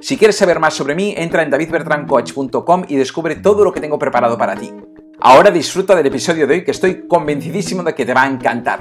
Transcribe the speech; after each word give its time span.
Si 0.00 0.16
quieres 0.16 0.36
saber 0.36 0.60
más 0.60 0.74
sobre 0.74 0.94
mí, 0.94 1.12
entra 1.16 1.42
en 1.42 1.50
davidbertrancoach.com 1.50 2.84
y 2.86 2.94
descubre 2.94 3.34
todo 3.34 3.64
lo 3.64 3.72
que 3.72 3.80
tengo 3.80 3.98
preparado 3.98 4.38
para 4.38 4.54
ti. 4.54 4.72
Ahora 5.20 5.50
disfruta 5.50 5.96
del 5.96 6.06
episodio 6.06 6.46
de 6.46 6.54
hoy 6.54 6.64
que 6.64 6.70
estoy 6.70 7.08
convencidísimo 7.08 7.82
de 7.82 7.94
que 7.96 8.06
te 8.06 8.14
va 8.14 8.22
a 8.22 8.28
encantar. 8.28 8.78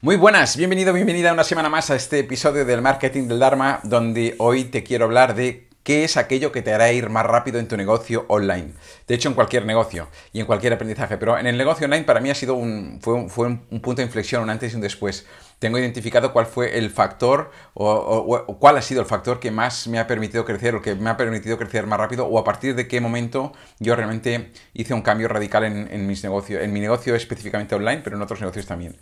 Muy 0.00 0.16
buenas, 0.16 0.56
bienvenido, 0.56 0.94
bienvenida 0.94 1.32
una 1.32 1.44
semana 1.44 1.68
más 1.68 1.90
a 1.90 1.96
este 1.96 2.20
episodio 2.20 2.64
del 2.64 2.80
Marketing 2.80 3.28
del 3.28 3.38
Dharma, 3.38 3.80
donde 3.84 4.36
hoy 4.38 4.64
te 4.64 4.82
quiero 4.82 5.04
hablar 5.04 5.34
de 5.34 5.68
qué 5.84 6.02
es 6.02 6.16
aquello 6.16 6.50
que 6.50 6.62
te 6.62 6.72
hará 6.72 6.90
ir 6.92 7.10
más 7.10 7.24
rápido 7.24 7.60
en 7.60 7.68
tu 7.68 7.76
negocio 7.76 8.24
online. 8.28 8.72
De 9.06 9.14
hecho, 9.14 9.28
en 9.28 9.34
cualquier 9.34 9.66
negocio 9.66 10.08
y 10.32 10.40
en 10.40 10.46
cualquier 10.46 10.72
aprendizaje, 10.72 11.18
pero 11.18 11.38
en 11.38 11.46
el 11.46 11.56
negocio 11.56 11.84
online 11.84 12.04
para 12.04 12.20
mí 12.20 12.30
ha 12.30 12.34
sido 12.34 12.54
un, 12.54 12.98
fue 13.00 13.14
un, 13.14 13.30
fue 13.30 13.46
un 13.46 13.80
punto 13.80 13.96
de 13.96 14.04
inflexión, 14.04 14.42
un 14.42 14.50
antes 14.50 14.72
y 14.72 14.76
un 14.76 14.80
después 14.80 15.26
tengo 15.58 15.78
identificado 15.78 16.32
cuál 16.32 16.46
fue 16.46 16.78
el 16.78 16.90
factor 16.90 17.50
o, 17.74 18.56
cuál 18.58 18.76
ha 18.76 18.82
sido 18.82 19.00
el 19.00 19.06
factor 19.06 19.40
que 19.40 19.50
más 19.50 19.86
me 19.88 19.98
ha 19.98 20.06
permitido 20.06 20.44
crecer 20.44 20.74
o 20.74 20.82
que 20.82 20.94
me 20.94 21.10
ha 21.10 21.16
permitido 21.16 21.56
crecer 21.56 21.86
más 21.86 21.98
rápido 21.98 22.26
o 22.26 22.38
a 22.38 22.44
partir 22.44 22.74
de 22.74 22.88
qué 22.88 23.00
momento 23.00 23.52
yo 23.78 23.96
realmente 23.96 24.52
hice 24.72 24.94
un 24.94 25.02
cambio 25.02 25.28
radical 25.28 25.64
en, 25.64 26.06
mis 26.06 26.22
negocios, 26.22 26.62
en 26.62 26.72
mi 26.72 26.80
negocio 26.80 27.14
específicamente 27.14 27.74
online, 27.74 28.02
pero 28.02 28.16
en 28.16 28.22
otros 28.22 28.40
negocios 28.40 28.66
también. 28.66 28.96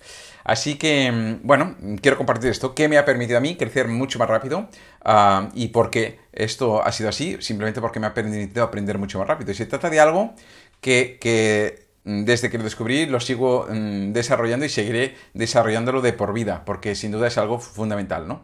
Así 0.45 0.77
que, 0.77 1.11
mm, 1.11 1.47
bueno, 1.47 1.77
quiero 2.01 2.17
compartir 2.17 2.51
esto, 2.51 2.75
qué 2.75 2.89
me 2.89 2.99
ha 2.99 3.05
permitido 3.05 3.39
a 3.39 3.41
mí 3.41 3.57
crecer 3.57 3.89
mucho 3.89 4.19
más 4.19 4.29
rápido 4.29 4.69
ah, 5.05 5.49
y 5.55 5.69
por 5.69 5.91
qué 5.91 6.21
esto 6.33 6.83
ha 6.83 6.93
sido 6.93 7.09
así, 7.09 7.37
simplemente 7.41 7.81
porque 7.81 8.01
me 8.01 8.07
ha 8.07 8.15
permitido 8.15 8.65
aprender 8.65 8.99
mucho 8.99 9.19
más 9.19 9.29
rápido. 9.29 9.53
Y 9.53 9.55
se 9.55 9.67
trata 9.67 9.91
de 9.91 10.01
algo 10.01 10.35
que, 10.81 11.19
que 11.21 11.82
desde 12.05 12.51
que 12.51 12.59
lo 12.59 12.65
descubrí 12.65 13.07
lo 13.07 13.21
sigo 13.21 13.67
mm, 13.69 14.13
desarrollando 14.13 14.67
y 14.67 14.69
seguiré 14.69 15.17
desarrollándolo 15.35 16.01
de 16.01 16.13
por 16.13 16.33
vida, 16.33 16.65
porque 16.65 16.95
sin 16.95 17.13
duda 17.13 17.29
es 17.29 17.39
algo 17.39 17.59
fundamental, 17.59 18.27
¿no? 18.27 18.43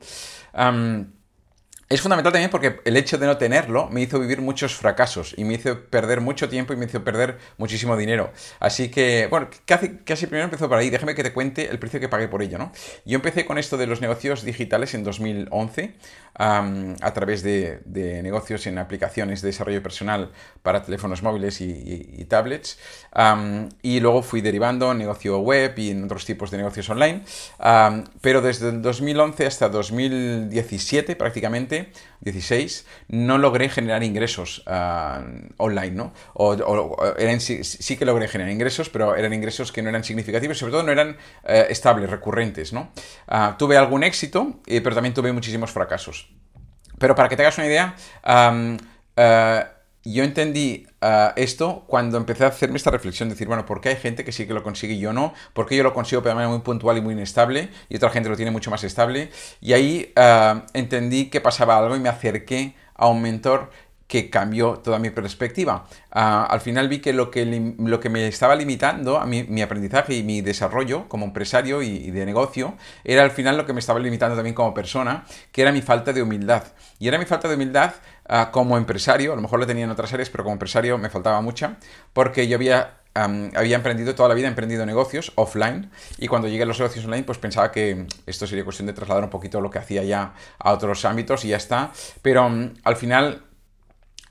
Es 1.89 2.03
fundamental 2.03 2.35
también 2.35 2.51
porque 2.51 2.81
el 2.85 2.99
hecho 2.99 3.17
de 3.17 3.25
no 3.25 3.39
tenerlo 3.39 3.89
me 3.89 4.03
hizo 4.03 4.21
vivir 4.21 4.43
muchos 4.43 4.75
fracasos 4.75 5.35
y 5.39 5.45
me 5.45 5.55
hizo 5.55 5.85
perder 5.85 6.21
mucho 6.21 6.51
tiempo 6.51 6.75
y 6.75 6.77
me 6.77 6.85
hizo 6.85 7.03
perder 7.03 7.39
muchísimo 7.57 7.97
dinero. 7.97 8.31
Así 8.61 8.91
que, 8.91 9.27
bueno, 9.31 9.49
casi, 9.65 9.97
casi 10.05 10.27
primero 10.27 10.45
empezó 10.45 10.69
por 10.69 10.77
ahí. 10.77 10.91
Déjame 10.91 11.15
que 11.15 11.23
te 11.23 11.33
cuente 11.33 11.71
el 11.71 11.79
precio 11.79 11.99
que 11.99 12.11
pagué 12.11 12.29
por 12.29 12.43
ello, 12.43 12.59
¿no? 12.59 12.73
Yo 13.07 13.17
empecé 13.17 13.47
con 13.47 13.57
esto 13.57 13.79
de 13.79 13.87
los 13.87 14.03
negocios 14.03 14.45
digitales 14.45 14.93
en 14.93 15.03
2011 15.03 15.95
a 16.39 17.13
través 17.15 17.43
de, 17.43 17.81
negocios 18.23 18.67
en 18.67 18.79
aplicaciones 18.79 19.43
de 19.43 19.49
desarrollo 19.49 19.83
personal 19.83 20.31
para 20.63 20.83
teléfonos 20.83 21.23
móviles 21.23 21.61
y, 21.61 22.25
tablets. 22.27 22.79
y 23.83 24.01
luego 24.01 24.23
fui 24.23 24.41
derivando 24.41 24.93
en 24.93 24.99
negocio 24.99 25.39
web 25.39 25.73
y 25.79 25.91
en 25.91 26.05
otros 26.05 26.25
tipos 26.25 26.51
de 26.51 26.59
negocios 26.59 26.89
online. 26.91 27.23
pero 28.21 28.43
desde 28.43 28.69
el 28.69 28.83
2011 28.83 29.47
hasta 29.47 29.69
2017 29.69 31.17
prácticamente 31.17 31.78
16, 32.21 32.87
no 33.09 33.39
logré 33.39 33.69
generar 33.69 34.03
ingresos 34.03 34.63
ah, 34.67 35.25
online, 35.57 35.91
¿no? 35.91 36.13
O, 36.35 36.57
sí, 37.41 37.97
que 37.97 38.05
logré 38.05 38.29
generar 38.29 38.53
ingresos, 38.53 38.89
pero 38.91 39.17
eran 39.17 39.33
ingresos 39.33 39.73
que 39.73 39.83
no 39.83 39.89
eran 39.89 40.05
significativos, 40.05 40.59
sobre 40.59 40.73
todo 40.73 40.83
no 40.83 40.93
eran 40.93 41.17
eh, 41.45 41.67
estables, 41.71 42.11
recurrentes, 42.11 42.73
¿no? 42.73 42.91
Ah, 43.27 43.57
tuve 43.59 43.77
algún 43.77 44.05
éxito, 44.05 44.61
eh, 44.67 44.81
pero 44.81 44.95
también 44.95 45.15
tuve 45.15 45.33
muchísimos 45.33 45.71
fracasos. 45.71 46.31
Pero 46.99 47.15
para 47.15 47.29
que 47.29 47.37
te 47.37 47.43
hagas 47.43 47.59
una 47.59 47.67
idea, 47.67 47.95
yo 50.13 50.25
entendí 50.25 50.87
ah, 51.01 51.33
esto 51.37 51.85
cuando 51.87 52.17
empecé 52.19 52.45
a 52.45 52.49
hacerme 52.49 52.77
esta 52.77 52.91
reflexión, 52.91 53.29
decir, 53.29 53.47
bueno, 53.47 53.67
¿por 53.67 53.81
qué 53.81 53.91
hay 53.91 53.97
gente 53.97 54.25
que 54.25 54.33
sí 54.33 54.47
que 54.47 54.55
lo 54.55 54.63
consigue 54.63 54.95
y 54.95 54.99
yo 54.99 55.13
no? 55.13 55.35
¿Por 55.53 55.67
qué 55.67 55.77
yo 55.77 55.83
lo 55.83 55.93
consigo 55.93 56.23
de 56.23 56.35
manera 56.35 56.51
muy 56.51 56.61
puntual 56.61 56.99
y 56.99 57.01
muy 57.01 57.15
inestable 57.15 57.71
y 57.89 57.97
otra 57.97 58.11
gente 58.11 58.29
lo 58.29 58.37
tiene 58.37 58.51
mucho 58.51 58.71
más 58.71 58.85
estable? 58.85 59.31
Y 59.61 59.73
ahí 59.73 60.13
ah, 60.17 60.65
entendí 60.73 61.31
que 61.31 61.41
pasaba 61.41 61.79
algo 61.79 61.97
y 61.97 62.01
me 62.01 62.09
acerqué 62.09 62.75
a 62.95 63.09
un 63.09 63.23
mentor 63.23 63.71
que 64.09 64.31
cambió 64.31 64.79
toda 64.79 64.99
mi 64.99 65.11
perspectiva. 65.11 65.87
Ah, 66.11 66.47
al 66.51 66.63
final 66.63 66.89
vi 66.89 67.01
que 67.01 67.13
lo 67.13 67.31
que, 67.31 67.45
lo 67.79 68.01
que 68.01 68.09
me 68.09 68.27
estaba 68.27 68.57
limitando 68.57 69.19
a 69.19 69.27
mi, 69.27 69.63
aprendizaje 69.63 70.15
y 70.15 70.23
mi 70.23 70.41
desarrollo 70.41 71.07
como 71.09 71.27
empresario 71.27 71.83
y, 71.83 72.11
de 72.11 72.25
negocio 72.25 72.75
era 73.05 73.23
al 73.23 73.31
final 73.31 73.59
lo 73.59 73.67
que 73.67 73.75
me 73.75 73.81
estaba 73.81 74.01
limitando 74.01 74.35
también 74.35 74.55
como 74.55 74.73
persona, 74.73 75.27
que 75.53 75.61
era 75.61 75.73
mi 75.73 75.83
falta 75.83 76.15
de 76.15 76.23
humildad. 76.23 76.65
Y 76.99 77.07
era 77.07 77.19
mi 77.19 77.27
falta 77.27 77.49
de 77.49 77.55
humildad 77.55 77.93
como 78.51 78.77
empresario, 78.77 79.33
a 79.33 79.37
lo 79.37 79.43
mejor 79.43 79.59
lo 79.59 79.67
tenía 79.67 79.85
en 79.85 79.91
otras 79.91 80.13
áreas, 80.13 80.31
pero 80.31 80.45
como 80.45 80.55
empresario 80.55 80.99
me 80.99 81.11
faltaba 81.11 81.41
mucha, 81.41 81.77
porque 82.13 82.49
yo 82.49 82.57
había 82.57 82.95
había 83.15 83.77
emprendido 83.77 84.15
toda 84.15 84.29
la 84.29 84.35
vida, 84.37 84.47
emprendido 84.47 84.87
negocios 84.87 85.33
offline 85.35 85.91
y 86.19 86.29
cuando 86.29 86.47
llegué 86.47 86.63
a 86.63 86.67
los 86.67 86.79
negocios 86.79 87.05
online 87.05 87.25
pues 87.25 87.39
pensaba 87.39 87.73
que 87.73 88.07
esto 88.27 88.47
sería 88.47 88.63
cuestión 88.63 88.87
de 88.87 88.93
trasladar 88.93 89.25
un 89.25 89.31
poquito 89.31 89.61
lo 89.61 89.71
que 89.71 89.79
hacía 89.79 90.05
ya 90.05 90.35
a 90.59 90.73
otros 90.73 91.05
ámbitos 91.05 91.45
y 91.45 91.49
ya 91.49 91.57
está, 91.57 91.91
pero 92.23 92.49
al 92.85 92.97
final 92.97 93.43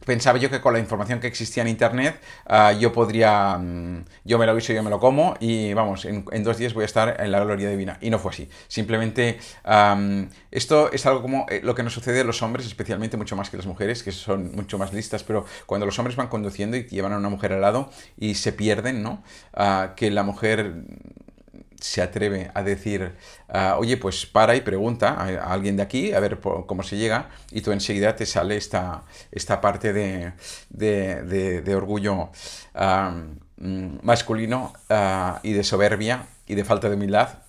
pensaba 0.06 0.38
yo 0.38 0.50
que 0.50 0.62
con 0.62 0.74
la 0.74 0.80
información 0.80 1.20
que 1.20 1.28
existía 1.28 1.64
en 1.64 1.70
internet 1.70 2.20
ah, 2.46 2.72
yo 2.72 2.92
podría, 2.94 3.58
mm, 3.58 4.06
yo 4.26 4.38
me 4.38 4.46
lo 4.46 4.52
aviso, 4.52 4.74
yo 4.74 4.84
me 4.84 4.90
lo 4.90 5.00
como 5.00 5.36
y 5.40 5.74
vamos, 5.74 6.06
en, 6.06 6.26
dos 6.44 6.58
días 6.58 6.74
voy 6.74 6.84
a 6.84 6.86
estar 6.86 7.18
en 7.20 7.32
la 7.32 7.40
gloria 7.44 7.70
divina. 7.70 7.98
Y 8.02 8.10
no 8.10 8.20
fue 8.20 8.32
así. 8.32 8.50
Simplemente 8.68 9.40
esto 10.52 10.92
es 10.92 11.06
algo 11.06 11.22
como 11.22 11.46
eh, 11.50 11.62
lo 11.64 11.76
que 11.76 11.84
nos 11.84 11.94
sucede 11.94 12.22
a 12.22 12.24
los 12.24 12.42
hombres, 12.42 12.66
especialmente 12.66 13.18
mucho 13.18 13.36
más 13.36 13.50
que 13.50 13.58
las 13.58 13.66
mujeres, 13.66 14.04
que 14.04 14.12
son 14.12 14.56
mucho 14.56 14.78
más 14.78 14.94
listas, 14.94 15.24
pero 15.24 15.46
cuando 15.66 15.86
los 15.86 15.98
hombres 16.00 16.16
van 16.16 16.28
conduciendo 16.28 16.78
y 16.78 16.86
llevan 16.86 17.14
a 17.14 17.18
una 17.18 17.30
mujer 17.30 17.54
al 17.54 17.62
lado 17.62 17.90
y 18.18 18.36
se 18.36 18.54
pierden, 18.54 19.04
¿no? 19.04 19.24
Ah, 19.54 19.94
que 19.96 20.12
la 20.12 20.24
mujer 20.24 20.74
se 21.80 22.02
atreve 22.02 22.52
a 22.54 22.64
decir, 22.64 23.16
ah, 23.50 23.78
oye, 23.80 23.98
pues 23.98 24.26
para 24.26 24.56
y 24.56 24.62
pregunta 24.62 25.14
a, 25.14 25.54
alguien 25.54 25.78
de 25.78 25.84
aquí 25.84 26.14
a 26.14 26.20
ver 26.20 26.40
cómo 26.40 26.84
se 26.84 26.98
llega, 26.98 27.30
y 27.52 27.62
tú 27.62 27.72
enseguida 27.72 28.16
te 28.16 28.26
sale 28.26 28.58
esta, 28.58 29.04
esta 29.32 29.62
parte 29.62 29.94
de, 29.94 30.34
de, 30.70 31.76
orgullo 31.76 32.30
mm, 33.58 33.98
masculino 34.02 34.74
ah, 34.90 35.40
y 35.44 35.54
de 35.54 35.64
soberbia 35.64 36.28
y 36.48 36.56
de 36.56 36.64
falta 36.64 36.90
de 36.90 36.96
humildad 36.96 37.47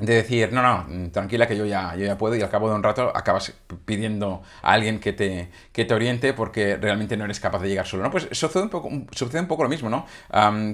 de 0.00 0.14
decir, 0.14 0.52
no, 0.52 0.62
no, 0.62 1.10
tranquila 1.10 1.46
que 1.46 1.56
yo 1.56 1.66
ya, 1.66 1.94
yo 1.94 2.06
ya 2.06 2.16
puedo 2.16 2.34
y 2.34 2.42
al 2.42 2.48
cabo 2.48 2.68
de 2.68 2.74
un 2.74 2.82
rato 2.82 3.12
acabas 3.14 3.52
pidiendo 3.84 4.42
a 4.62 4.72
alguien 4.72 4.98
que 4.98 5.12
te, 5.12 5.50
que 5.72 5.84
te 5.84 5.94
oriente 5.94 6.32
porque 6.32 6.76
realmente 6.76 7.16
no 7.16 7.24
eres 7.24 7.38
capaz 7.40 7.60
de 7.60 7.68
llegar 7.68 7.86
solo. 7.86 8.02
¿no? 8.02 8.10
Pues 8.10 8.28
sucede 8.32 8.62
un 8.62 8.70
poco, 8.70 8.90
sucede 9.12 9.40
un 9.40 9.46
poco 9.46 9.62
lo 9.62 9.68
mismo, 9.68 9.90
¿no? 9.90 10.06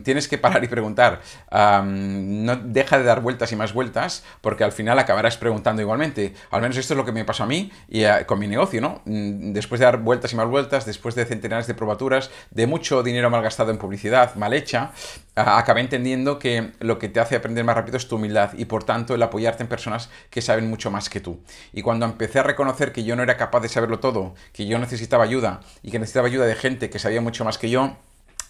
tienes 0.03 0.29
que 0.29 0.39
parar 0.39 0.63
y 0.63 0.69
preguntar. 0.69 1.21
no 1.53 2.57
deja 2.57 2.99
de 2.99 3.05
dar 3.05 3.21
vueltas 3.21 3.51
y 3.53 3.57
más 3.57 3.73
vueltas 3.73 4.25
porque 4.41 4.65
al 4.65 4.73
final 4.73 4.99
acabarás 4.99 5.37
preguntando 5.37 5.83
igualmente. 5.83 6.35
Al 6.51 6.63
menos 6.63 6.77
esto 6.77 6.95
es 6.95 6.99
lo 6.99 7.05
que 7.05 7.13
me 7.13 7.25
pasó 7.25 7.45
a 7.45 7.47
mí 7.47 7.71
y 7.89 8.05
con 8.27 8.39
mi 8.39 8.47
negocio, 8.47 8.81
¿no? 8.81 9.03
Mm, 9.05 9.53
después 9.53 9.81
de 9.81 9.87
dar 9.87 9.99
vueltas 9.99 10.33
y 10.33 10.37
más 10.37 10.47
vueltas, 10.47 10.87
después 10.87 11.15
de 11.15 11.25
centenares 11.25 11.67
de 11.67 11.75
probaturas, 11.75 12.31
de 12.51 12.67
mucho 12.67 13.03
dinero 13.03 13.31
mal 13.31 13.43
gastado 13.43 13.71
en 13.71 13.79
publicidad, 13.79 14.35
mal 14.37 14.53
hecha, 14.53 14.93
acabé 15.35 15.81
entendiendo 15.81 16.39
que 16.39 16.73
lo 16.81 16.99
que 16.99 17.09
te 17.09 17.21
hace 17.21 17.37
aprender 17.37 17.65
más 17.65 17.77
rápido 17.77 17.97
es 17.97 18.09
tu 18.09 18.17
humildad 18.17 18.53
y 18.57 18.65
por 18.65 18.85
tanto 18.85 19.16
el 19.17 19.23
apoyarte 19.23 19.63
en 19.63 19.69
personas 19.69 20.11
que 20.31 20.41
saben 20.41 20.71
mucho 20.71 20.91
más 20.91 21.11
que 21.11 21.21
tú. 21.21 21.41
Y 21.73 21.83
cuando 21.83 22.07
empecé 22.07 22.39
a 22.39 22.43
reconocer 22.43 22.93
que 22.93 23.05
yo 23.05 23.17
no 23.17 23.23
era 23.23 23.37
capaz 23.37 23.61
de 23.61 23.69
saberlo 23.69 24.01
todo, 24.01 24.35
que 24.53 24.67
yo 24.67 24.79
necesitaba 24.79 25.25
ayuda 25.25 25.61
y 25.83 25.91
que 25.91 25.99
necesitaba 25.99 26.29
ayuda 26.29 26.47
de 26.47 26.55
gente 26.55 26.91
que 26.91 26.99
sabía 26.99 27.21
mucho 27.21 27.45
más 27.45 27.59
que 27.59 27.71
yo, 27.71 27.97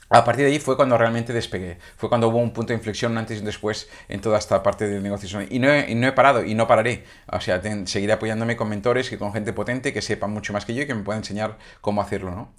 a 0.08 0.24
partir 0.24 0.44
de 0.44 0.52
ahí 0.52 0.58
fue 0.60 0.76
cuando 0.76 0.96
realmente 0.96 1.32
despegué. 1.32 1.78
Fue 1.96 2.08
cuando 2.08 2.28
hubo 2.28 2.38
un 2.38 2.52
punto 2.52 2.68
de 2.68 2.76
inflexión 2.76 3.18
antes 3.18 3.40
y 3.40 3.44
después 3.44 3.88
en 4.08 4.20
toda 4.20 4.38
esta 4.38 4.62
parte 4.62 4.86
del 4.86 5.02
negocio. 5.02 5.40
Y 5.50 5.58
no 5.58 5.68
he, 5.68 5.92
no 5.94 6.06
he 6.06 6.12
parado 6.12 6.44
y 6.44 6.54
no 6.54 6.68
pararé. 6.68 7.04
O 7.26 7.40
sea, 7.40 7.60
seguiré 7.86 8.12
apoyándome 8.12 8.56
con 8.56 8.68
mentores 8.68 9.10
y 9.10 9.16
con 9.16 9.32
gente 9.32 9.52
potente 9.52 9.92
que 9.92 10.02
sepa 10.02 10.28
mucho 10.28 10.52
más 10.52 10.64
que 10.64 10.74
yo 10.74 10.82
y 10.82 10.86
que 10.86 10.94
me 10.94 11.02
pueda 11.02 11.18
enseñar 11.18 11.58
cómo 11.80 12.02
hacerlo. 12.02 12.30
¿no? 12.30 12.52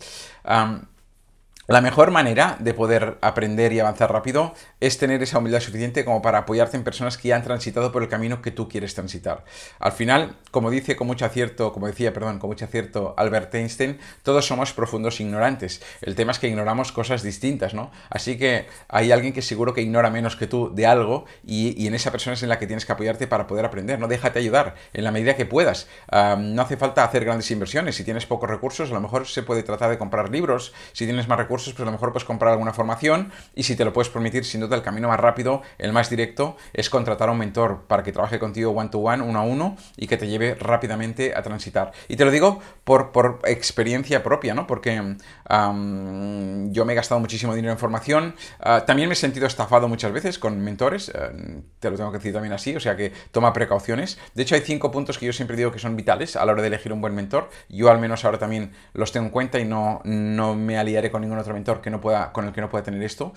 La 1.67 1.81
mejor 1.81 2.11
manera 2.11 2.57
de 2.59 2.73
poder 2.73 3.17
aprender 3.21 3.73
y 3.73 3.79
avanzar 3.79 4.11
rápido 4.11 4.53
es 4.79 4.97
tener 4.97 5.23
esa 5.23 5.39
humildad 5.39 5.59
suficiente 5.59 6.05
como 6.05 6.21
para 6.21 6.39
apoyarte 6.39 6.77
en 6.77 6.83
personas 6.83 7.17
que 7.17 7.29
ya 7.29 7.35
han 7.35 7.43
transitado 7.43 7.91
por 7.91 8.03
el 8.03 8.09
camino 8.09 8.41
que 8.41 8.51
tú 8.51 8.69
quieres 8.69 8.93
transitar. 8.93 9.43
Al 9.79 9.91
final, 9.91 10.35
como 10.51 10.69
dice 10.69 10.95
con 10.95 11.07
mucho 11.07 11.25
acierto, 11.25 11.73
como 11.73 11.87
decía, 11.87 12.13
perdón, 12.13 12.37
con 12.37 12.49
mucho 12.49 12.65
acierto 12.65 13.15
Albert 13.17 13.53
Einstein, 13.55 13.97
todos 14.21 14.45
somos 14.45 14.73
profundos 14.73 15.19
ignorantes. 15.19 15.81
El 16.01 16.15
tema 16.15 16.31
es 16.31 16.39
que 16.39 16.47
ignoramos 16.47 16.91
cosas 16.91 17.23
distintas, 17.23 17.73
¿no? 17.73 17.91
Así 18.09 18.37
que 18.37 18.67
hay 18.87 19.11
alguien 19.11 19.33
que 19.33 19.41
seguro 19.41 19.73
que 19.73 19.81
ignora 19.81 20.09
menos 20.11 20.35
que 20.35 20.45
tú 20.45 20.73
de 20.73 20.85
algo 20.85 21.25
y, 21.43 21.87
en 21.87 21.95
esa 21.95 22.11
persona 22.11 22.35
es 22.35 22.43
en 22.43 22.49
la 22.49 22.59
que 22.59 22.67
tienes 22.67 22.85
que 22.85 22.91
apoyarte 22.91 23.27
para 23.27 23.47
poder 23.47 23.65
aprender. 23.65 23.99
No 23.99 24.07
déjate 24.07 24.39
ayudar 24.39 24.75
en 24.93 25.03
la 25.03 25.11
medida 25.11 25.35
que 25.35 25.45
puedas. 25.45 25.87
no 26.11 26.61
hace 26.61 26.77
falta 26.77 27.03
hacer 27.03 27.25
grandes 27.25 27.49
inversiones. 27.49 27.95
Si 27.95 28.03
tienes 28.03 28.25
pocos 28.25 28.49
recursos, 28.49 28.91
a 28.91 28.93
lo 28.93 29.01
mejor 29.01 29.27
se 29.27 29.41
puede 29.41 29.63
tratar 29.63 29.89
de 29.89 29.97
comprar 29.97 30.29
libros. 30.29 30.73
Si 30.93 31.05
tienes 31.05 31.27
más 31.27 31.37
recursos, 31.37 31.73
pues 31.73 31.81
a 31.81 31.85
lo 31.85 31.91
mejor 31.91 32.11
puedes 32.11 32.25
comprar 32.25 32.51
alguna 32.51 32.73
formación 32.73 33.31
y 33.55 33.63
si 33.63 33.75
te 33.75 33.85
lo 33.85 33.93
puedes 33.93 34.09
permitir, 34.09 34.45
sin 34.45 34.61
duda 34.61 34.66
el 34.75 34.81
camino 34.81 35.07
más 35.07 35.19
rápido, 35.19 35.61
el 35.77 35.93
más 35.93 36.09
directo, 36.09 36.57
es 36.73 36.89
contratar 36.89 37.29
a 37.29 37.31
un 37.31 37.37
mentor 37.37 37.85
para 37.87 38.03
que 38.03 38.11
trabaje 38.11 38.39
contigo 38.39 38.71
one 38.71 38.89
to 38.89 38.99
one, 38.99 39.23
uno 39.23 39.39
a 39.39 39.43
uno 39.43 39.77
y 39.95 40.07
que 40.07 40.17
te 40.17 40.27
lleve 40.27 40.55
rápidamente 40.55 41.33
a 41.35 41.41
transitar. 41.41 41.91
Y 42.07 42.15
te 42.15 42.25
lo 42.25 42.31
digo 42.31 42.59
por, 42.83 43.11
por 43.11 43.39
experiencia 43.45 44.23
propia, 44.23 44.53
¿no? 44.53 44.67
Porque 44.67 45.17
yo 45.49 46.85
me 46.85 46.93
he 46.93 46.95
gastado 46.95 47.19
muchísimo 47.19 47.55
dinero 47.55 47.71
en 47.71 47.79
formación. 47.79 48.35
Ah, 48.59 48.83
también 48.85 49.09
me 49.09 49.13
he 49.13 49.15
sentido 49.15 49.47
estafado 49.47 49.87
muchas 49.87 50.11
veces 50.11 50.39
con 50.39 50.59
mentores. 50.59 51.09
Eh, 51.09 51.61
te 51.79 51.89
lo 51.89 51.97
tengo 51.97 52.11
que 52.11 52.17
decir 52.17 52.33
también 52.33 52.53
así, 52.53 52.75
o 52.75 52.79
sea 52.79 52.95
que 52.95 53.11
toma 53.31 53.53
precauciones. 53.53 54.17
De 54.33 54.43
hecho, 54.43 54.55
hay 54.55 54.61
cinco 54.61 54.91
puntos 54.91 55.17
que 55.17 55.25
yo 55.25 55.33
siempre 55.33 55.57
digo 55.57 55.71
que 55.71 55.79
son 55.79 55.95
vitales 55.95 56.35
a 56.35 56.45
la 56.45 56.51
hora 56.51 56.61
de 56.61 56.67
elegir 56.67 56.93
un 56.93 57.01
buen 57.01 57.15
mentor. 57.15 57.49
Yo 57.69 57.89
al 57.89 57.99
menos 57.99 58.25
ahora 58.25 58.37
también 58.37 58.71
los 58.93 59.11
tengo 59.11 59.27
en 59.27 59.31
cuenta 59.31 59.59
y 59.59 59.65
no, 59.65 60.01
no 60.03 60.55
me 60.55 60.77
aliaré 60.77 61.11
con 61.11 61.21
ningún 61.21 61.37
otro 61.37 61.53
mentor 61.53 61.81
que 61.81 61.89
no 61.89 62.01
pueda, 62.01 62.31
con 62.31 62.45
el 62.45 62.53
que 62.53 62.61
no 62.61 62.69
pueda 62.69 62.83
tener 62.83 63.01
esto. 63.03 63.33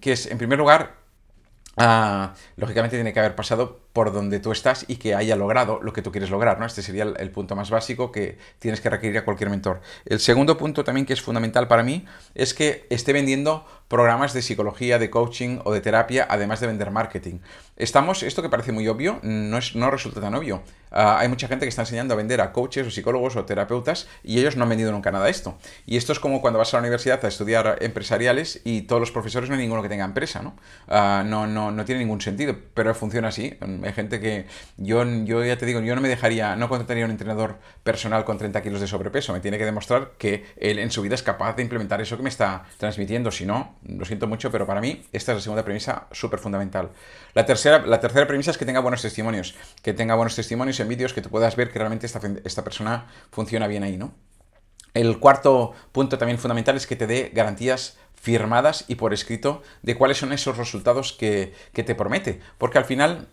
que 0.00 0.12
es, 0.12 0.29
en 0.30 0.38
primer 0.38 0.58
lugar, 0.58 0.94
ah, 1.76 2.34
lógicamente 2.56 2.96
tiene 2.96 3.12
que 3.12 3.20
haber 3.20 3.34
pasado 3.34 3.80
por 3.92 4.12
donde 4.12 4.38
tú 4.38 4.52
estás 4.52 4.84
y 4.88 4.96
que 4.96 5.14
haya 5.14 5.36
logrado 5.36 5.80
lo 5.82 5.92
que 5.92 6.02
tú 6.02 6.12
quieres 6.12 6.30
lograr, 6.30 6.58
¿no? 6.58 6.66
Este 6.66 6.82
sería 6.82 7.02
el, 7.02 7.30
punto 7.30 7.56
más 7.56 7.70
básico 7.70 8.12
que 8.12 8.38
tienes 8.58 8.80
que 8.80 8.90
requerir 8.90 9.18
a 9.18 9.24
cualquier 9.24 9.50
mentor. 9.50 9.80
El 10.04 10.20
segundo 10.20 10.56
punto 10.56 10.84
también 10.84 11.06
que 11.06 11.12
es 11.12 11.20
fundamental 11.20 11.68
para 11.68 11.82
mí 11.82 12.06
es 12.34 12.54
que 12.54 12.86
esté 12.90 13.12
vendiendo 13.12 13.66
programas 13.88 14.32
de 14.32 14.42
psicología, 14.42 14.98
de 14.98 15.10
coaching 15.10 15.58
o 15.64 15.72
de 15.72 15.80
terapia, 15.80 16.26
además 16.30 16.60
de 16.60 16.68
vender 16.68 16.90
marketing. 16.90 17.40
Estamos, 17.76 18.22
esto 18.22 18.42
que 18.42 18.48
parece 18.48 18.72
muy 18.72 18.86
obvio, 18.88 19.18
no, 19.22 19.58
es, 19.58 19.74
no 19.74 19.90
resulta 19.90 20.20
tan 20.20 20.34
obvio. 20.34 20.62
Ah, 20.90 21.18
hay 21.20 21.28
mucha 21.28 21.48
gente 21.48 21.64
que 21.64 21.70
está 21.70 21.82
enseñando 21.82 22.14
a 22.14 22.16
vender 22.16 22.40
a 22.40 22.52
coaches 22.52 22.86
o 22.86 22.90
psicólogos 22.90 23.36
o 23.36 23.44
terapeutas 23.44 24.08
y 24.22 24.38
ellos 24.38 24.56
no 24.56 24.64
han 24.64 24.70
vendido 24.70 24.92
nunca 24.92 25.10
nada 25.10 25.26
de 25.26 25.30
esto. 25.30 25.58
Y 25.86 25.96
esto 25.96 26.12
es 26.12 26.20
como 26.20 26.40
cuando 26.40 26.58
vas 26.58 26.72
a 26.74 26.78
la 26.78 26.80
universidad 26.80 27.24
a 27.24 27.28
estudiar 27.28 27.78
empresariales 27.80 28.60
y 28.64 28.82
todos 28.82 29.00
los 29.00 29.10
profesores 29.10 29.48
no 29.48 29.56
hay 29.56 29.62
ninguno 29.62 29.82
que 29.82 29.88
tenga 29.88 30.04
empresa, 30.04 30.42
¿no? 30.42 30.56
Ah, 30.88 31.22
no, 31.26 31.46
no, 31.46 31.70
no 31.70 31.84
tiene 31.84 32.00
ningún 32.00 32.20
sentido, 32.20 32.56
pero 32.74 32.94
funciona 32.94 33.28
así 33.28 33.56
hay 33.84 33.92
gente 33.92 34.20
que 34.20 34.46
yo, 34.76 35.04
yo 35.24 35.44
ya 35.44 35.56
te 35.56 35.66
digo, 35.66 35.80
yo 35.80 35.94
no 35.94 36.00
me 36.00 36.08
dejaría, 36.08 36.56
no 36.56 36.68
contrataría 36.68 37.04
un 37.04 37.10
entrenador 37.10 37.58
personal 37.82 38.24
con 38.24 38.38
30 38.38 38.62
kilos 38.62 38.80
de 38.80 38.86
sobrepeso, 38.86 39.32
me 39.32 39.40
tiene 39.40 39.58
que 39.58 39.64
demostrar 39.64 40.12
que 40.18 40.46
él 40.56 40.78
en 40.78 40.90
su 40.90 41.02
vida 41.02 41.14
es 41.14 41.22
capaz 41.22 41.56
de 41.56 41.62
implementar 41.62 42.00
eso 42.00 42.16
que 42.16 42.22
me 42.22 42.28
está 42.28 42.64
transmitiendo, 42.78 43.30
si 43.30 43.46
no, 43.46 43.76
lo 43.86 44.04
siento 44.04 44.26
mucho, 44.26 44.50
pero 44.50 44.66
para 44.66 44.80
mí 44.80 45.04
esta 45.12 45.32
es 45.32 45.38
la 45.38 45.42
segunda 45.42 45.64
premisa 45.64 46.06
súper 46.12 46.38
fundamental. 46.38 46.90
La 47.34 47.46
tercera, 47.46 47.84
la 47.86 48.00
tercera 48.00 48.26
premisa 48.26 48.50
es 48.50 48.58
que 48.58 48.64
tenga 48.64 48.80
buenos 48.80 49.02
testimonios, 49.02 49.54
que 49.82 49.92
tenga 49.92 50.14
buenos 50.14 50.34
testimonios 50.34 50.79
en 50.80 50.88
vídeos 50.88 51.12
que 51.12 51.22
tú 51.22 51.30
puedas 51.30 51.56
ver 51.56 51.70
que 51.70 51.78
realmente 51.78 52.06
esta, 52.06 52.20
esta 52.44 52.64
persona 52.64 53.06
funciona 53.30 53.66
bien 53.66 53.82
ahí, 53.82 53.96
¿no? 53.96 54.12
El 54.94 55.18
cuarto 55.20 55.72
punto 55.92 56.18
también 56.18 56.38
fundamental 56.38 56.76
es 56.76 56.86
que 56.86 56.96
te 56.96 57.06
dé 57.06 57.30
garantías 57.32 57.98
firmadas 58.14 58.84
y 58.88 58.96
por 58.96 59.14
escrito 59.14 59.62
de 59.82 59.96
cuáles 59.96 60.18
son 60.18 60.32
esos 60.32 60.56
resultados 60.56 61.12
que, 61.12 61.54
que 61.72 61.84
te 61.84 61.94
promete. 61.94 62.40
Porque 62.58 62.78
al 62.78 62.84
final 62.84 63.28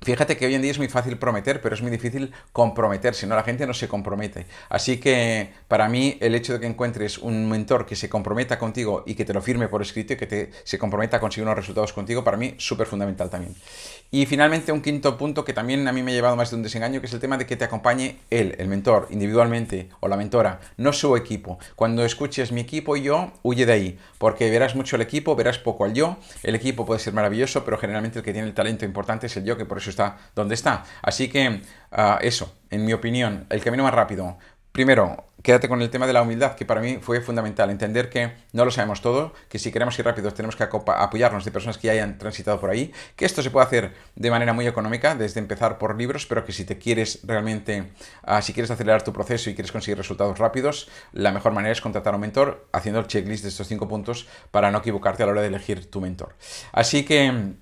Fíjate 0.00 0.36
que 0.36 0.46
hoy 0.46 0.54
en 0.54 0.62
día 0.62 0.70
es 0.70 0.78
muy 0.78 0.88
fácil 0.88 1.18
prometer, 1.18 1.60
pero 1.60 1.74
es 1.74 1.82
muy 1.82 1.90
difícil 1.90 2.32
comprometer, 2.52 3.14
si 3.14 3.26
no 3.26 3.34
la 3.34 3.42
gente 3.42 3.66
no 3.66 3.74
se 3.74 3.88
compromete. 3.88 4.46
Así 4.68 4.98
que 4.98 5.52
para 5.66 5.88
mí 5.88 6.16
el 6.20 6.36
hecho 6.36 6.52
de 6.52 6.60
que 6.60 6.66
encuentres 6.66 7.18
un 7.18 7.48
mentor 7.48 7.84
que 7.84 7.96
se 7.96 8.08
comprometa 8.08 8.60
contigo 8.60 9.02
y 9.06 9.16
que 9.16 9.24
te 9.24 9.34
lo 9.34 9.42
firme 9.42 9.66
por 9.66 9.82
escrito 9.82 10.12
y 10.12 10.16
que 10.16 10.26
te, 10.26 10.50
se 10.62 10.78
comprometa 10.78 11.16
a 11.16 11.20
conseguir 11.20 11.46
unos 11.46 11.56
resultados 11.56 11.92
contigo, 11.92 12.22
para 12.22 12.36
mí 12.36 12.54
súper 12.58 12.86
fundamental 12.86 13.28
también. 13.28 13.56
Y 14.10 14.24
finalmente 14.24 14.72
un 14.72 14.80
quinto 14.80 15.18
punto 15.18 15.44
que 15.44 15.52
también 15.52 15.86
a 15.88 15.92
mí 15.92 16.02
me 16.02 16.12
ha 16.12 16.14
llevado 16.14 16.36
más 16.36 16.50
de 16.50 16.56
un 16.56 16.62
desengaño, 16.62 17.00
que 17.00 17.06
es 17.06 17.12
el 17.12 17.20
tema 17.20 17.36
de 17.36 17.44
que 17.44 17.56
te 17.56 17.64
acompañe 17.64 18.18
él, 18.30 18.54
el 18.58 18.68
mentor, 18.68 19.08
individualmente, 19.10 19.88
o 20.00 20.08
la 20.08 20.16
mentora, 20.16 20.60
no 20.76 20.92
su 20.92 21.16
equipo. 21.16 21.58
Cuando 21.74 22.04
escuches 22.04 22.52
mi 22.52 22.60
equipo 22.60 22.96
y 22.96 23.02
yo, 23.02 23.32
huye 23.42 23.66
de 23.66 23.72
ahí, 23.72 23.98
porque 24.16 24.48
verás 24.48 24.76
mucho 24.76 24.96
el 24.96 25.02
equipo, 25.02 25.36
verás 25.36 25.58
poco 25.58 25.84
al 25.84 25.92
yo. 25.92 26.16
El 26.42 26.54
equipo 26.54 26.86
puede 26.86 27.00
ser 27.00 27.12
maravilloso, 27.12 27.64
pero 27.64 27.76
generalmente 27.76 28.20
el 28.20 28.24
que 28.24 28.32
tiene 28.32 28.48
el 28.48 28.54
talento 28.54 28.86
importante 28.86 29.26
es 29.26 29.36
el 29.36 29.44
yo, 29.44 29.58
que 29.58 29.66
por 29.66 29.76
eso 29.76 29.87
está 29.90 30.18
donde 30.34 30.54
está. 30.54 30.84
Así 31.02 31.28
que 31.28 31.62
ah, 31.92 32.18
eso, 32.22 32.54
en 32.70 32.84
mi 32.84 32.92
opinión, 32.92 33.46
el 33.50 33.62
camino 33.62 33.82
más 33.82 33.94
rápido. 33.94 34.38
Primero, 34.78 35.28
quédate 35.42 35.68
con 35.68 35.82
el 35.82 35.90
tema 35.90 36.06
de 36.06 36.12
la 36.12 36.22
humildad, 36.22 36.54
que 36.54 36.64
para 36.64 36.80
mí 36.80 36.98
fue 37.00 37.20
fundamental. 37.20 37.70
Entender 37.70 38.08
que 38.10 38.32
no 38.52 38.64
lo 38.64 38.70
sabemos 38.70 39.00
todo, 39.00 39.32
que 39.48 39.58
si 39.58 39.72
queremos 39.72 39.98
ir 39.98 40.04
rápidos 40.04 40.34
tenemos 40.34 40.54
que 40.54 40.62
apoyarnos 40.62 41.44
de 41.44 41.50
personas 41.50 41.78
que 41.78 41.88
ya 41.88 41.94
hayan 41.94 42.18
transitado 42.18 42.60
por 42.60 42.70
ahí, 42.70 42.92
que 43.16 43.24
esto 43.24 43.42
se 43.42 43.50
puede 43.50 43.66
hacer 43.66 43.94
de 44.14 44.30
manera 44.30 44.52
muy 44.52 44.66
económica, 44.66 45.14
desde 45.14 45.40
empezar 45.40 45.78
por 45.78 45.96
libros, 45.96 46.26
pero 46.26 46.44
que 46.44 46.52
si 46.52 46.64
te 46.64 46.78
quieres 46.78 47.20
realmente, 47.24 47.92
ah, 48.22 48.42
si 48.42 48.52
quieres 48.52 48.70
acelerar 48.70 49.02
tu 49.02 49.12
proceso 49.12 49.50
y 49.50 49.54
quieres 49.54 49.72
conseguir 49.72 49.98
resultados 49.98 50.38
rápidos, 50.38 50.88
la 51.12 51.32
mejor 51.32 51.52
manera 51.52 51.72
es 51.72 51.80
contratar 51.80 52.14
a 52.14 52.16
un 52.16 52.20
mentor 52.20 52.68
haciendo 52.72 53.00
el 53.00 53.06
checklist 53.06 53.42
de 53.42 53.48
estos 53.48 53.66
cinco 53.66 53.88
puntos 53.88 54.28
para 54.50 54.70
no 54.70 54.78
equivocarte 54.78 55.22
a 55.22 55.26
la 55.26 55.32
hora 55.32 55.40
de 55.40 55.48
elegir 55.48 55.90
tu 55.90 56.00
mentor. 56.00 56.36
Así 56.72 57.04
que 57.04 57.56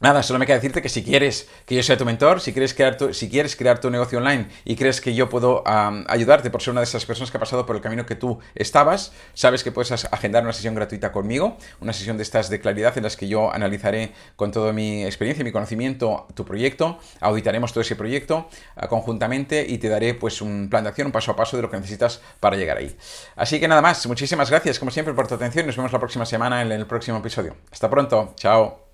Nada, 0.00 0.22
solo 0.22 0.38
me 0.38 0.46
queda 0.46 0.56
decirte 0.56 0.80
que 0.80 0.88
si 0.88 1.04
quieres 1.04 1.46
que 1.66 1.74
yo 1.74 1.82
sea 1.82 1.98
tu 1.98 2.06
mentor, 2.06 2.40
si 2.40 2.54
quieres 2.54 2.72
crear 2.72 2.96
tu, 2.96 3.12
si 3.12 3.28
quieres 3.28 3.54
crear 3.54 3.80
tu 3.80 3.90
negocio 3.90 4.16
online 4.16 4.48
y 4.64 4.74
crees 4.74 4.98
que 5.02 5.14
yo 5.14 5.28
puedo 5.28 5.62
ayudarte 5.66 6.50
por 6.50 6.62
ser 6.62 6.72
una 6.72 6.80
de 6.80 6.86
esas 6.86 7.04
personas 7.04 7.30
que 7.30 7.36
ha 7.36 7.40
pasado 7.40 7.66
por 7.66 7.76
el 7.76 7.82
camino 7.82 8.06
que 8.06 8.14
tú 8.14 8.38
estabas, 8.54 9.12
sabes 9.34 9.62
que 9.62 9.72
puedes 9.72 9.92
agendar 10.06 10.42
una 10.42 10.54
sesión 10.54 10.74
gratuita 10.74 11.12
conmigo, 11.12 11.58
una 11.80 11.92
sesión 11.92 12.16
de 12.16 12.22
estas 12.22 12.48
de 12.48 12.60
claridad 12.60 12.96
en 12.96 13.04
las 13.04 13.16
que 13.18 13.28
yo 13.28 13.52
analizaré 13.52 14.12
con 14.36 14.52
toda 14.52 14.72
mi 14.72 15.04
experiencia 15.04 15.42
y 15.42 15.44
mi 15.44 15.52
conocimiento 15.52 16.26
tu 16.34 16.46
proyecto, 16.46 16.98
auditaremos 17.20 17.72
todo 17.72 17.82
ese 17.82 17.94
proyecto 17.94 18.48
ah, 18.76 18.88
conjuntamente 18.88 19.66
y 19.68 19.76
te 19.76 19.90
daré 19.90 20.14
pues 20.14 20.40
un 20.40 20.70
plan 20.70 20.82
de 20.84 20.88
acción, 20.88 21.08
un 21.08 21.12
paso 21.12 21.32
a 21.32 21.36
paso 21.36 21.56
de 21.56 21.62
lo 21.62 21.70
que 21.70 21.76
necesitas 21.76 22.22
para 22.40 22.56
llegar 22.56 22.78
ahí. 22.78 22.96
Así 23.36 23.60
que 23.60 23.68
nada 23.68 23.82
más, 23.82 24.06
muchísimas 24.06 24.48
gracias 24.48 24.78
como 24.78 24.90
siempre 24.90 25.12
por 25.12 25.28
tu 25.28 25.34
atención 25.34 25.66
nos 25.66 25.76
vemos 25.76 25.92
la 25.92 25.98
próxima 25.98 26.24
semana 26.24 26.62
en 26.62 26.72
el 26.72 26.86
próximo 26.86 27.18
episodio. 27.18 27.56
Hasta 27.70 27.90
pronto, 27.90 28.32
chao. 28.36 28.89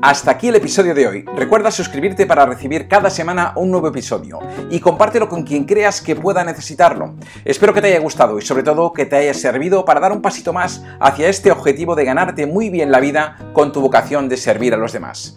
Hasta 0.00 0.30
aquí 0.30 0.46
el 0.46 0.54
episodio 0.54 0.94
de 0.94 1.08
hoy. 1.08 1.24
Recuerda 1.34 1.72
suscribirte 1.72 2.24
para 2.24 2.46
recibir 2.46 2.86
cada 2.86 3.10
semana 3.10 3.52
un 3.56 3.72
nuevo 3.72 3.88
episodio 3.88 4.38
y 4.70 4.78
compártelo 4.78 5.28
con 5.28 5.42
quien 5.42 5.64
creas 5.64 6.00
que 6.00 6.14
pueda 6.14 6.44
necesitarlo. 6.44 7.14
Espero 7.44 7.74
que 7.74 7.80
te 7.80 7.88
haya 7.88 7.98
gustado 7.98 8.38
y 8.38 8.42
sobre 8.42 8.62
todo 8.62 8.92
que 8.92 9.06
te 9.06 9.16
haya 9.16 9.34
servido 9.34 9.84
para 9.84 9.98
dar 9.98 10.12
un 10.12 10.22
pasito 10.22 10.52
más 10.52 10.84
hacia 11.00 11.28
este 11.28 11.50
objetivo 11.50 11.96
de 11.96 12.04
ganarte 12.04 12.46
muy 12.46 12.70
bien 12.70 12.92
la 12.92 13.00
vida 13.00 13.38
con 13.52 13.72
tu 13.72 13.80
vocación 13.80 14.28
de 14.28 14.36
servir 14.36 14.72
a 14.72 14.76
los 14.76 14.92
demás. 14.92 15.36